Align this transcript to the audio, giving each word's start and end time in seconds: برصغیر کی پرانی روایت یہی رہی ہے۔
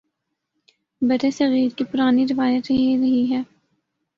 برصغیر 1.01 1.69
کی 1.77 1.83
پرانی 1.83 2.25
روایت 2.27 2.71
یہی 2.71 2.97
رہی 3.01 3.25
ہے۔ 3.31 3.41